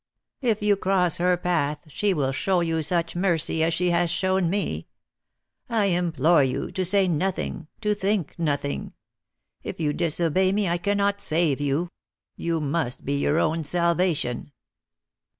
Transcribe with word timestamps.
If 0.41 0.63
you 0.63 0.77
cross 0.77 1.17
her 1.17 1.37
path 1.37 1.83
she 1.85 2.11
will 2.11 2.31
show 2.31 2.61
you 2.61 2.81
such 2.81 3.15
mercy 3.15 3.63
as 3.63 3.71
she 3.75 3.91
has 3.91 4.09
shown 4.09 4.49
me. 4.49 4.87
I 5.69 5.85
implore 5.93 6.43
you 6.43 6.71
to 6.71 6.83
say 6.83 7.07
nothing, 7.07 7.67
to 7.81 7.93
think 7.93 8.33
nothing. 8.39 8.93
If 9.61 9.79
you 9.79 9.93
disobey 9.93 10.53
me 10.53 10.67
I 10.67 10.79
cannot 10.79 11.21
save 11.21 11.61
you; 11.61 11.91
you 12.35 12.59
must 12.59 13.05
be 13.05 13.19
your 13.19 13.37
own 13.37 13.63
salvation." 13.63 14.51